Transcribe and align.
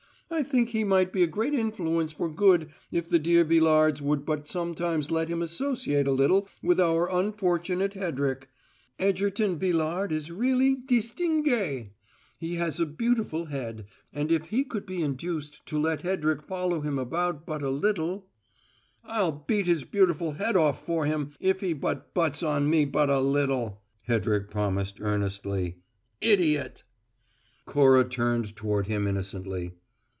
I 0.33 0.43
think 0.43 0.69
he 0.69 0.85
might 0.85 1.11
be 1.11 1.23
a 1.23 1.27
great 1.27 1.53
influence 1.53 2.13
for 2.13 2.29
good 2.29 2.69
if 2.89 3.09
the 3.09 3.19
dear 3.19 3.43
Villards 3.43 4.01
would 4.01 4.23
but 4.25 4.47
sometimes 4.47 5.11
let 5.11 5.27
him 5.27 5.41
associate 5.41 6.07
a 6.07 6.13
little 6.13 6.47
with 6.63 6.79
our 6.79 7.11
unfortunate 7.13 7.95
Hedrick. 7.95 8.47
Egerton 8.97 9.59
Villard 9.59 10.13
is 10.13 10.31
really 10.31 10.75
distingue; 10.85 11.89
he 12.37 12.55
has 12.55 12.79
a 12.79 12.85
beautiful 12.85 13.47
head; 13.47 13.87
and 14.13 14.31
if 14.31 14.45
he 14.45 14.63
could 14.63 14.85
be 14.85 15.01
induced 15.03 15.63
but 15.65 15.65
to 15.65 15.79
let 15.79 16.03
Hedrick 16.03 16.41
follow 16.43 16.79
him 16.79 16.97
about 16.97 17.45
but 17.45 17.61
a 17.61 17.69
little" 17.69 18.29
"I'll 19.03 19.33
beat 19.33 19.67
his 19.67 19.83
beautiful 19.83 20.31
head 20.31 20.55
off 20.55 20.83
for 20.83 21.05
him 21.05 21.31
if 21.41 21.59
he 21.59 21.73
but 21.73 22.13
butts 22.13 22.41
in 22.41 22.47
on 22.47 22.69
me 22.69 22.85
but 22.85 23.09
a 23.09 23.19
little!" 23.19 23.81
Hedrick 24.07 24.49
promised 24.49 25.01
earnestly. 25.01 25.79
"Idiot!" 26.21 26.83
Cora 27.65 28.07
turned 28.07 28.55
toward 28.55 28.87
him 28.87 29.07
innocently. 29.07 29.73